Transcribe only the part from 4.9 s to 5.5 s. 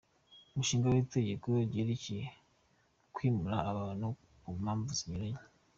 z‟inyungu